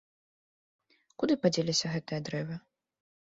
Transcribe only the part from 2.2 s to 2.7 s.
дрэвы?